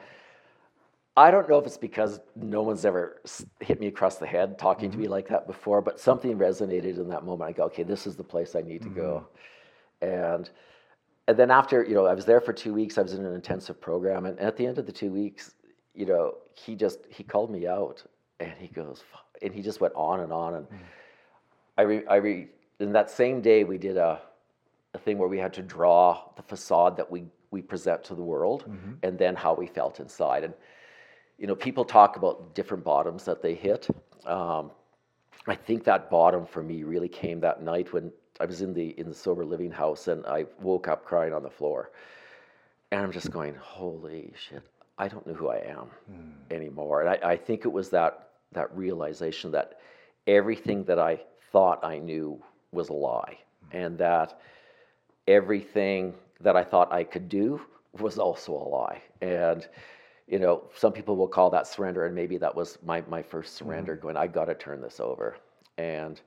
[1.18, 3.22] I don't know if it's because no one's ever
[3.60, 5.12] hit me across the head talking to me mm-hmm.
[5.12, 7.48] like that before, but something resonated in that moment.
[7.48, 9.26] I go, okay, this is the place I need to go.
[10.02, 10.12] Mm-hmm.
[10.12, 10.50] And
[11.28, 12.98] and then after, you know, I was there for two weeks.
[12.98, 15.54] I was in an intensive program, and at the end of the two weeks,
[15.94, 18.04] you know, he just he called me out,
[18.38, 19.02] and he goes,
[19.42, 20.78] and he just went on and on, and mm.
[21.78, 22.48] I re, I re,
[22.78, 24.20] in that same day we did a
[24.94, 28.22] a thing where we had to draw the facade that we we present to the
[28.22, 28.92] world, mm-hmm.
[29.02, 30.54] and then how we felt inside, and
[31.38, 33.88] you know, people talk about different bottoms that they hit.
[34.24, 34.70] Um,
[35.46, 38.98] I think that bottom for me really came that night when I was in the
[38.98, 41.90] in the sober living house and I woke up crying on the floor.
[42.90, 44.62] And I'm just going, holy shit,
[44.98, 45.90] I don't know who I am
[46.50, 47.02] anymore.
[47.02, 49.80] And I, I think it was that that realization that
[50.26, 51.20] everything that I
[51.52, 53.38] thought I knew was a lie.
[53.72, 54.40] And that
[55.26, 57.60] everything that I thought I could do
[57.98, 59.02] was also a lie.
[59.20, 59.66] And
[60.26, 63.54] you know, some people will call that surrender, and maybe that was my, my first
[63.54, 65.36] surrender going, I got to turn this over.
[65.78, 66.20] And,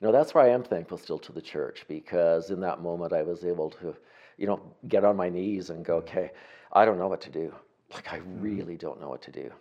[0.00, 3.12] you know, that's why I am thankful still to the church because in that moment
[3.12, 3.94] I was able to,
[4.38, 6.32] you know, get on my knees and go, okay,
[6.72, 7.54] I don't know what to do.
[7.92, 9.52] Like, I really don't know what to do.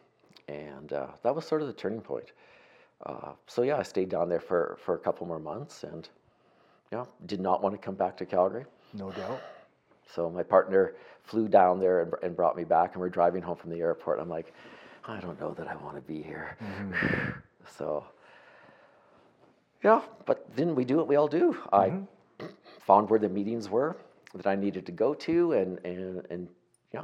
[0.47, 2.31] And uh, that was sort of the turning point.
[3.05, 6.07] Uh, so, yeah, I stayed down there for, for a couple more months and,
[6.91, 8.65] you know, did not want to come back to Calgary.
[8.93, 9.39] No doubt.
[10.13, 13.57] So my partner flew down there and, and brought me back, and we're driving home
[13.57, 14.19] from the airport.
[14.19, 14.53] I'm like,
[15.05, 16.57] I don't know that I want to be here.
[17.77, 18.05] so,
[19.83, 21.57] yeah, but didn't we do what we all do?
[21.71, 21.93] I
[22.85, 23.97] found where the meetings were
[24.33, 26.47] that I needed to go to, and and and
[26.93, 27.03] yeah,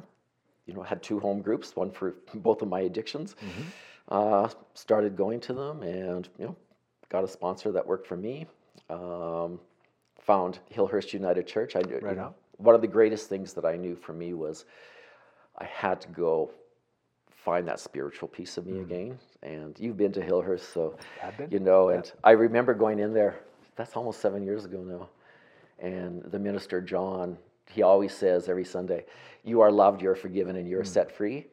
[0.65, 3.35] you know, had two home groups, one for both of my addictions.
[4.07, 6.55] Uh, started going to them, and you know,
[7.09, 8.47] got a sponsor that worked for me.
[8.89, 9.59] Um,
[10.19, 11.75] found Hillhurst United Church.
[11.75, 12.35] I Right you know.
[12.60, 14.65] One of the greatest things that I knew for me was
[15.58, 16.52] I had to go
[17.43, 18.91] find that spiritual piece of me mm-hmm.
[18.91, 19.19] again.
[19.41, 20.98] And you've been to Hillhurst, so
[21.50, 21.89] you know.
[21.89, 23.39] And I remember going in there.
[23.76, 25.10] That's almost seven years ago now.
[25.80, 27.38] And the minister John,
[27.69, 29.06] he always says every Sunday,
[29.43, 30.88] "You are loved, you are forgiven, and you are mm.
[30.88, 31.48] set free."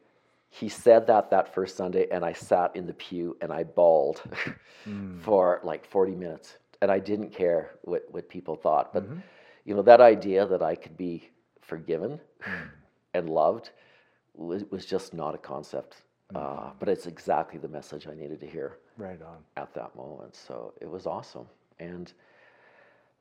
[0.49, 4.21] He said that that first Sunday, and I sat in the pew and I bawled
[4.85, 5.21] mm.
[5.21, 8.91] for like 40 minutes, and I didn't care what what people thought.
[8.93, 9.19] But mm-hmm.
[9.67, 11.29] You know that idea that I could be
[11.61, 12.19] forgiven
[13.13, 13.71] and loved
[14.33, 15.97] was, was just not a concept.
[16.35, 19.37] Uh, but it's exactly the message I needed to hear Right on.
[19.55, 20.35] at that moment.
[20.35, 21.47] So it was awesome.
[21.79, 22.11] And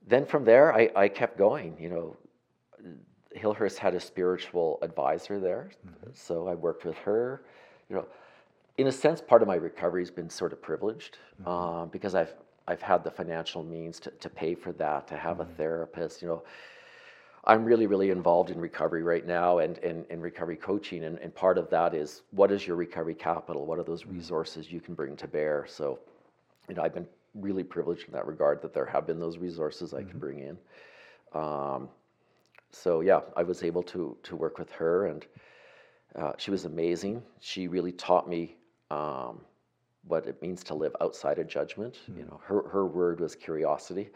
[0.09, 1.76] then from there, I, I kept going.
[1.78, 2.16] You know,
[3.37, 5.70] Hillhurst had a spiritual advisor there.
[6.14, 7.42] So I worked with her.
[7.88, 8.06] You know,
[8.76, 12.35] in a sense, part of my recovery has been sort of privileged uh, because I've,
[12.68, 16.22] I've had the financial means to, to pay for that, to have a therapist.
[16.22, 16.42] You know,
[17.44, 21.05] I'm really, really involved in recovery right now and, in recovery coaching.
[21.05, 23.66] And, and part of that is what is your recovery capital?
[23.66, 25.64] What are those resources you can bring to bear?
[25.68, 26.00] So,
[26.68, 29.94] you know, I've been really privileged in that regard that there have been those resources
[29.94, 30.59] I can bring in.
[31.38, 31.88] Um,
[32.70, 35.26] so yeah, I was able to to work with her, and
[36.16, 37.22] uh, she was amazing.
[37.40, 38.57] She really taught me
[38.90, 39.40] um,
[40.06, 41.98] what it means to live outside of judgment.
[42.16, 44.10] You know, her her word was curiosity.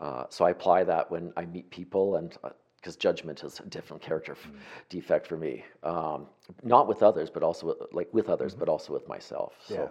[0.00, 2.36] Uh, so I apply that when I meet people, and
[2.76, 4.50] because judgment is a different character f-
[4.88, 6.26] defect for me, um,
[6.62, 9.54] not with others, but also with, like with others, but also with myself.
[9.66, 9.74] So.
[9.74, 9.88] Yeah.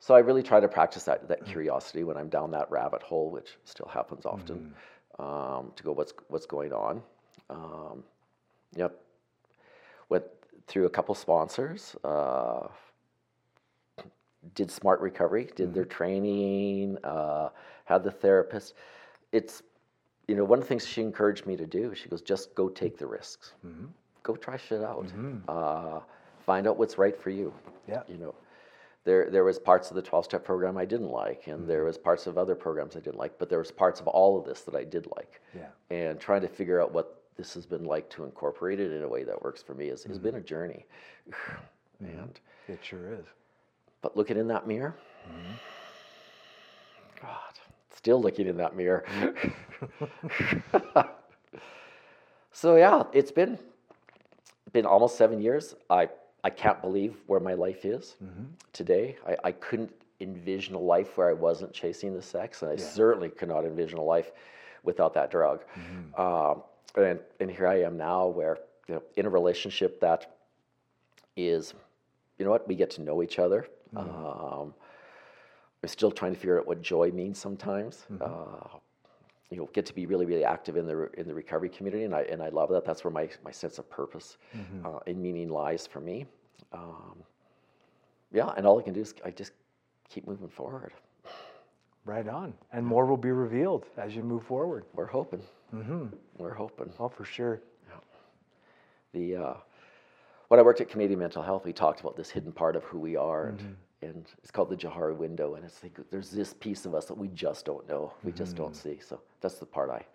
[0.00, 3.30] So I really try to practice that that curiosity when I'm down that rabbit hole,
[3.30, 4.74] which still happens often,
[5.18, 7.02] um, to go what's what's going on.
[7.48, 8.04] Um,
[8.76, 9.00] yep.
[10.10, 10.24] Went
[10.66, 11.96] through a couple sponsors.
[12.04, 12.68] Uh,
[14.54, 15.50] did smart recovery.
[15.56, 15.90] Did their mm-hmm.
[15.92, 16.98] training.
[17.04, 17.48] Uh,
[17.84, 18.74] had the therapist.
[19.32, 19.62] It's
[20.28, 21.94] you know one of the things she encouraged me to do.
[21.94, 23.52] She goes, just go take the risks.
[23.66, 23.86] Mm-hmm.
[24.22, 25.06] Go try shit out.
[25.06, 25.38] Mm-hmm.
[25.48, 26.00] Uh,
[26.46, 27.52] find out what's right for you.
[27.88, 28.02] Yeah.
[28.08, 28.34] You know
[29.04, 31.96] there there was parts of the 12 step program I didn't like and there was
[31.96, 34.62] parts of other programs I didn't like but there was parts of all of this
[34.62, 35.68] that I did like Yeah.
[35.90, 39.08] and trying to figure out what this has been like to incorporate it in a
[39.08, 40.86] way that works for me has, has been a journey
[42.00, 43.26] and It sure is.
[44.04, 44.94] But looking in that mirror
[45.26, 45.54] mm-hmm.
[47.20, 47.54] God
[47.96, 49.04] still looking in that mirror
[52.52, 53.58] so yeah it's been
[54.74, 55.74] been almost seven years.
[55.88, 56.10] I,
[56.42, 58.44] I can't believe where my life is mm-hmm.
[58.74, 59.16] today.
[59.26, 63.30] I, I couldn't envision a life where I wasn't chasing the sex, and I certainly
[63.30, 64.32] could not envision a life
[64.82, 65.64] without that drug.
[65.78, 66.20] Mm-hmm.
[66.20, 66.62] Um,
[66.96, 70.36] and, and here I am now, where you know, in a relationship that
[71.36, 71.72] is,
[72.38, 73.66] you know what, we get to know each other.
[73.96, 74.74] Um,
[75.82, 78.06] I'm still trying to figure out what joy means sometimes.
[78.20, 78.78] Uh,
[79.50, 82.14] you know, get to be really, really active in the in the recovery community, and
[82.14, 82.84] I and I love that.
[82.84, 84.36] That's where my my sense of purpose
[84.84, 86.26] uh, and meaning lies for me.
[86.72, 87.22] Um,
[88.32, 89.52] yeah, and all I can do is I just
[90.08, 90.92] keep moving forward.
[92.04, 92.52] Right on.
[92.72, 94.84] And more will be revealed as you move forward.
[94.92, 95.42] We're hoping.
[95.74, 96.06] Mm-hmm.
[96.36, 96.92] We're hoping.
[96.98, 97.60] Oh, for sure.
[99.12, 99.54] The uh,
[100.54, 103.00] when I worked at Canadian Mental Health, we talked about this hidden part of who
[103.00, 104.06] we are, and mm-hmm.
[104.06, 107.18] and it's called the Johari window, and it's like there's this piece of us that
[107.18, 108.80] we just don't know, we just don't mm.
[108.80, 109.00] see.
[109.04, 110.06] So that's the part I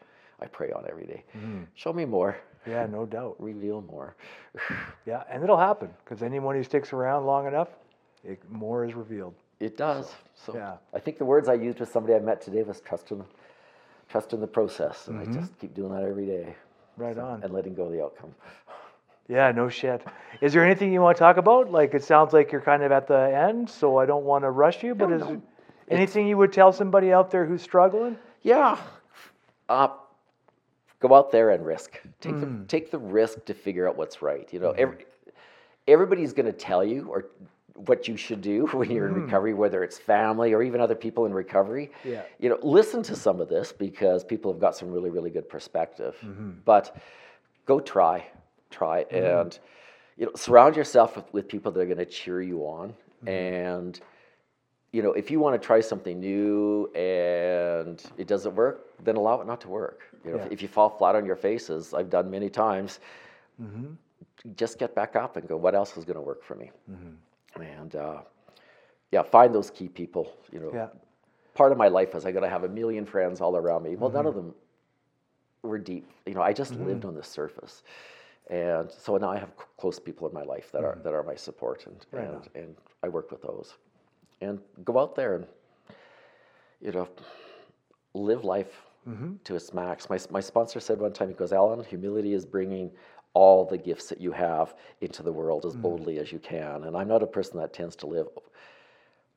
[0.41, 1.25] I pray on every day.
[1.35, 1.63] Mm-hmm.
[1.75, 3.35] Show me more, Yeah, no doubt.
[3.39, 4.15] reveal more.
[5.05, 7.67] Yeah, and it'll happen because anyone who sticks around long enough,
[8.23, 9.33] it, more is revealed.
[9.59, 10.09] It does.
[10.35, 10.77] So, yeah.
[10.93, 13.25] I think the words I used with somebody I met today was trust in,
[14.07, 15.33] trust in the process, and I mm-hmm.
[15.33, 16.55] just keep doing that every day.
[16.95, 17.43] Right on.
[17.43, 18.35] And letting go of the outcome.
[19.29, 20.03] Yeah, no shit.
[20.41, 21.71] Is there anything you want to talk about?
[21.71, 24.49] Like, it sounds like you're kind of at the end, so I don't want to
[24.49, 24.95] rush you.
[24.95, 25.39] But is there
[25.87, 28.17] anything you would tell somebody out there who's struggling?
[28.41, 28.79] Yeah.
[29.69, 29.89] Uh,
[30.99, 32.01] go out there and risk.
[32.21, 32.65] Take the hmm.
[32.65, 34.51] take the risk to figure out what's right.
[34.51, 34.79] You know, hmm.
[34.79, 35.05] every,
[35.87, 37.25] everybody's going to tell you or
[37.75, 39.25] what you should do when you're in hmm.
[39.25, 41.91] recovery, whether it's family or even other people in recovery.
[42.03, 42.23] Yeah.
[42.39, 45.47] You know, listen to some of this because people have got some really really good
[45.47, 46.15] perspective.
[46.23, 46.51] Mm-hmm.
[46.65, 46.95] But
[47.67, 48.25] go try,
[48.69, 49.15] try, mm-hmm.
[49.41, 49.59] and
[50.17, 53.27] you know, surround yourself with, with people that are going to cheer you on mm-hmm.
[53.29, 54.01] and
[54.91, 59.39] you know, if you want to try something new and it doesn't work, then allow
[59.39, 60.01] it not to work.
[60.25, 60.45] You know, Yeah.
[60.45, 62.99] if, if you fall flat on your face, as I've done many times,
[63.61, 63.93] mm-hmm.
[64.55, 66.71] just get back up and go, what else is going to work for me?
[67.61, 68.21] And uh,
[69.11, 70.33] yeah, find those key people.
[70.51, 70.87] You know, Yeah.
[71.53, 73.95] part of my life was I got to have a million friends all around me.
[73.95, 74.55] Well, none of them
[75.61, 76.09] were deep.
[76.25, 77.83] You know, I just lived on the surface.
[78.49, 81.03] And so now I have close people in my life that are mm-hmm.
[81.03, 82.47] that are my support, and Right and, on.
[82.55, 83.75] and I work with those,
[84.41, 85.45] and go out there and
[86.81, 87.07] you know
[88.15, 89.33] live life mm-hmm.
[89.43, 90.09] to its max.
[90.09, 92.89] My my sponsor said one time, he goes, Alan, humility is bringing
[93.35, 95.83] all the gifts that you have into the world as mm.
[95.83, 96.85] boldly as you can.
[96.85, 98.27] And I'm not a person that tends to live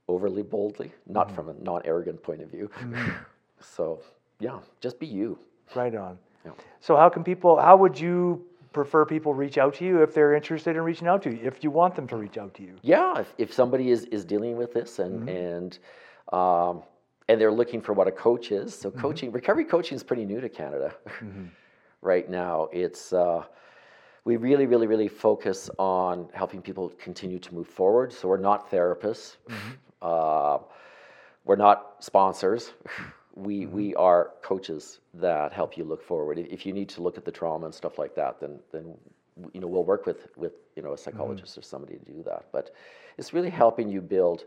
[0.09, 1.37] overly boldly, not mm-hmm.
[1.37, 2.71] from a non-arrogant point of view.
[3.61, 4.01] so
[4.41, 5.39] yeah, just be you.
[5.75, 6.19] Right on.
[6.45, 6.53] Yeah.
[6.81, 7.61] So, how can people?
[7.61, 11.23] How would you prefer people reach out to you if they're interested in reaching out
[11.23, 11.41] to you?
[11.43, 12.75] If you want them to reach out to you?
[12.83, 15.79] yeah if, if somebody is, is dealing with this and and
[16.33, 16.83] um,
[17.29, 18.75] and they're looking for what a coach is.
[18.75, 20.95] So coaching recovery coaching is pretty new to canada
[22.03, 22.69] right now.
[22.73, 23.45] It's uh,
[24.25, 28.13] we really really really focus on helping people continue to move forward.
[28.13, 29.37] So we're not therapists.
[30.01, 30.59] Uh,
[31.45, 32.73] we're not sponsors
[33.35, 33.77] we mm-hmm.
[33.77, 37.33] we are coaches that help you look forward if you need to look at the
[37.33, 38.95] trauma and stuff like that then then
[39.53, 41.03] you know we'll work with with you know a mm-hmm.
[41.03, 42.75] psychologist or somebody to do that but
[43.19, 44.45] it's really helping you build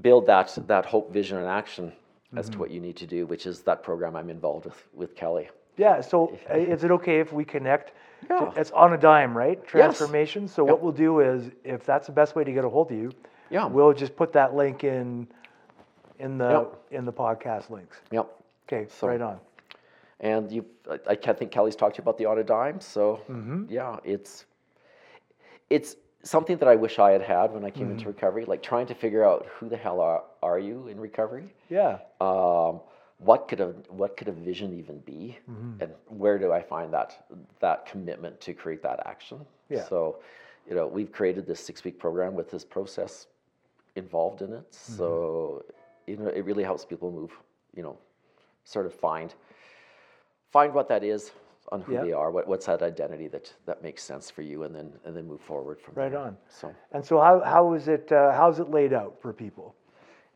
[0.00, 1.92] build that that hope vision and action
[2.36, 2.60] as to mm-hmm.
[2.60, 6.02] what you need to do which is that program i'm involved with with kelly Yeah.
[6.02, 7.88] So uh, is it okay if we connect?
[7.88, 7.94] to-
[8.28, 8.60] Yeah.
[8.60, 9.58] it's on a dime, right?
[9.66, 10.42] Transformation.
[10.42, 10.52] Yes.
[10.52, 12.96] So what we'll do is, if that's the best way to get a hold of
[12.96, 13.10] you,
[13.50, 13.66] Yeah.
[13.66, 15.26] we'll just put that link in
[16.18, 16.78] in the Yep.
[16.90, 18.00] in the podcast links.
[18.10, 18.28] Yep.
[18.68, 18.86] Okay.
[18.88, 19.38] So- right on.
[20.20, 22.80] And you, I, I can't think Kelly's talked to you about the on a dime.
[22.80, 23.64] So Mm-hmm.
[23.68, 24.46] yeah, it's
[25.70, 27.92] it's something that I wish I had had when I came Mm-hmm.
[27.98, 28.44] into recovery.
[28.44, 31.52] Like trying to figure out who the hell are, are you in recovery?
[31.68, 31.98] Yeah.
[32.20, 32.80] Um,
[33.18, 35.82] what could a what could a vision even be, Mm-hmm.
[35.82, 37.26] and where do I find that
[37.60, 39.40] that commitment to create that action?
[39.68, 39.84] Yeah.
[39.88, 40.18] So,
[40.68, 43.26] you know, we've created this six week program with this process
[43.96, 44.70] involved in it.
[44.72, 44.96] Mm-hmm.
[44.96, 45.64] So,
[46.06, 47.32] you know, it really helps people move.
[47.74, 47.96] You know,
[48.64, 49.34] sort of find
[50.50, 51.32] find what that is
[51.70, 52.02] on who Yeah.
[52.04, 52.30] they are.
[52.30, 55.40] What, what's that identity that that makes sense for you, and then and then move
[55.40, 56.20] forward from Right there.
[56.20, 56.36] on.
[56.48, 59.74] So And so how how is it uh, how's it laid out for people?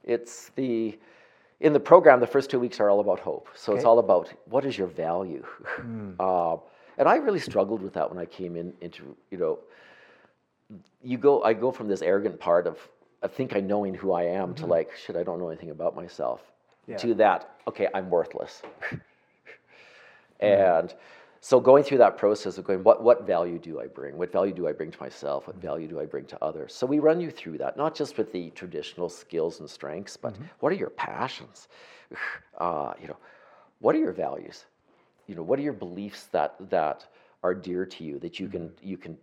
[0.04, 0.96] it's the
[1.58, 4.32] in the program the first two weeks are all about hope so it's all about
[4.48, 5.44] what is your value
[6.20, 6.56] uh,
[6.98, 9.58] and i really struggled with that when i came in into you know
[11.02, 12.78] you go i go from this arrogant part of
[13.26, 14.70] i think i knowing who i am to mm-hmm.
[14.76, 16.40] like shit i don't know anything about myself.
[16.86, 16.98] Yeah.
[16.98, 18.62] to that okay i'm worthless.
[20.40, 20.94] And
[21.40, 24.16] so going through that process of going what, what value do i bring?
[24.16, 25.46] What value do i bring to myself?
[25.46, 25.66] What mm-hmm.
[25.66, 26.74] value do i bring to others?
[26.74, 30.34] So we run you through that not just with the traditional skills and strengths but
[30.34, 30.44] mm-hmm.
[30.60, 31.68] what are your passions?
[32.58, 33.16] Uh, you know
[33.80, 34.64] what are your values?
[35.26, 37.04] You know what are your beliefs that that
[37.42, 39.18] are dear to you that you can you can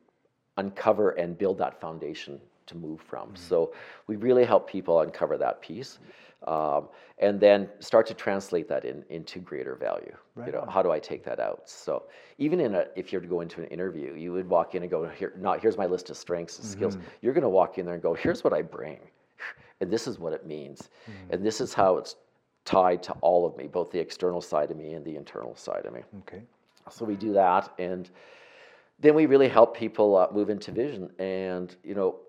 [0.58, 3.36] uncover and build that foundation to move from.
[3.36, 3.73] So
[4.08, 5.99] we really help people uncover that piece
[6.47, 10.15] um, and then start to translate that in, into greater value.
[10.45, 11.69] You know how do i take that out?
[11.69, 12.04] So
[12.38, 14.91] even in a if you're to go into an interview you would walk in and
[14.91, 16.97] go here not here's my list of strengths and skills.
[17.21, 18.99] You're going to walk in there and go here's what i bring
[19.80, 20.89] and this is what it means
[21.30, 22.15] and this is how it's
[22.65, 25.86] tied to all of me both the external side of me and the internal side
[25.86, 26.02] of me.
[26.19, 26.43] Okay.
[26.89, 28.10] so we do that, and
[28.99, 31.10] then we really help people uh, move into vision.
[31.19, 32.19] And you know,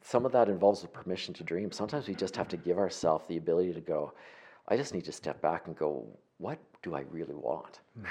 [0.00, 1.70] some of that involves the permission to dream.
[1.72, 4.12] Sometimes we just have to give ourselves the ability to go.
[4.68, 6.06] I just need to step back and go.
[6.38, 7.80] What do I really want?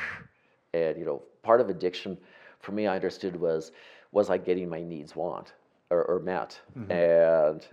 [0.74, 2.18] And you know, part of addiction,
[2.60, 3.72] for me, I understood was
[4.12, 5.54] was I getting my needs want
[5.90, 6.92] or, or met, mm-hmm.
[6.92, 7.66] and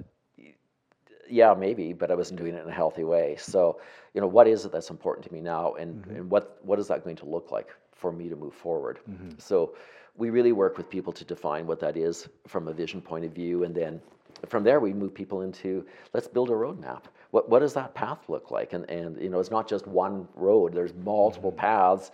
[1.29, 3.37] yeah, maybe, but I wasn't doing it in a healthy way.
[3.38, 3.81] So,
[4.14, 6.17] you know, what is it that's important to me now, and, mm-hmm.
[6.17, 9.01] and what what is that going to look like for me to move forward?
[9.11, 9.31] Mm-hmm.
[9.38, 9.75] So,
[10.16, 13.33] we really work with people to define what that is from a vision point of
[13.33, 14.00] view, and then
[14.48, 17.05] from there we move people into let's build a roadmap.
[17.31, 18.72] What what does that path look like?
[18.72, 20.72] And and you know, it's not just one road.
[20.72, 21.61] There's multiple mm-hmm.
[21.61, 22.11] paths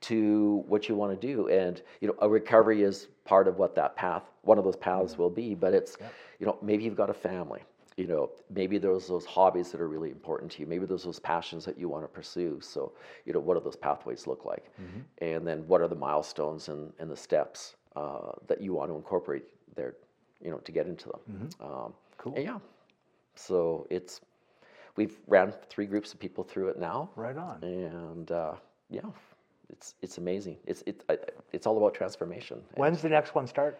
[0.00, 3.74] to what you want to do and you know a recovery is part of what
[3.74, 5.22] that path one of those paths mm-hmm.
[5.22, 5.96] will be but it's
[6.38, 7.60] you know maybe you've got a family
[7.98, 8.30] you know
[8.60, 11.76] maybe there's those hobbies that are really important to you maybe there's those passions that
[11.80, 12.92] you want to pursue so
[13.26, 14.64] you know what do those pathways look like
[15.20, 18.94] and then what are the milestones and, and the steps uh, that you want to
[18.96, 19.94] incorporate there
[20.44, 22.34] you know to get into them um, Cool.
[22.38, 22.58] yeah
[23.34, 24.20] so it's
[24.96, 27.62] we've ran three groups of people through it now Right on.
[27.62, 28.54] and uh,
[28.90, 29.02] yeah,
[29.70, 30.56] it's it's amazing.
[30.66, 31.04] It's it,
[31.52, 32.62] it's all about transformation.
[32.74, 33.78] When's the next one start?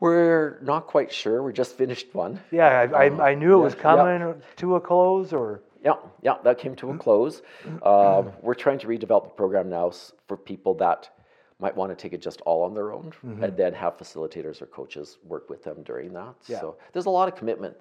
[0.00, 1.42] We're not quite sure.
[1.42, 2.40] We just finished one.
[2.50, 3.80] Yeah, I, I, I knew it yeah, was yeah.
[3.82, 7.42] coming to a close, or Yeah, yeah, that came to a close.
[7.82, 9.92] Um, we're trying to redevelop the program now
[10.26, 11.10] for people that
[11.58, 14.66] might want to take it just all on their own, and then have facilitators or
[14.66, 16.34] coaches work with them during that.
[16.46, 16.60] Yeah.
[16.60, 17.76] So there's a lot of commitment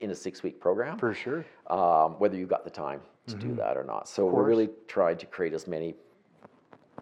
[0.00, 0.98] in a six-week program.
[0.98, 1.44] for sure.
[1.68, 4.08] um, whether you've got the time to do that or not.
[4.08, 5.94] So we're really trying to create as many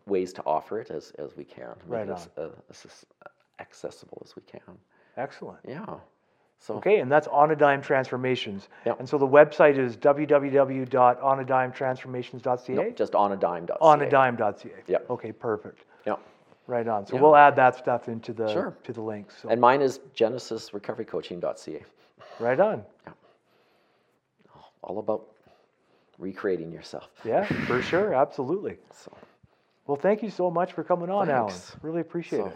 [0.07, 3.05] ways to offer it as, as we can, make Right as, uh, as as
[3.61, 4.61] accessible as we can.
[5.17, 5.59] Excellent.
[5.67, 5.85] Yeah.
[6.59, 8.69] So Okay, and that's Onadime Transformations.
[8.87, 8.99] Yep.
[9.01, 12.73] And so the website is www.onadimetransformations.ca.
[12.75, 13.67] no, just on a dime.
[13.67, 14.71] Onadime.ca.
[14.87, 15.11] Yep.
[15.11, 15.85] Okay, perfect.
[16.07, 16.17] Yeah.
[16.67, 17.07] Right on.
[17.07, 17.23] So Yeah.
[17.23, 18.75] we'll add that stuff into the Sure.
[18.85, 19.37] to the links.
[19.43, 21.83] So And mine is genesisrecoverycoaching.ca.
[22.41, 22.83] right on.
[23.07, 23.13] Yeah.
[24.57, 25.27] Oh, all about
[26.19, 27.11] recreating yourself.
[27.25, 28.79] Yeah, for sure, absolutely.
[28.93, 29.13] So
[29.87, 31.73] Well, thank you so much for coming on, Thanks.
[31.73, 31.81] Alan.
[31.83, 32.53] Really appreciate So, it.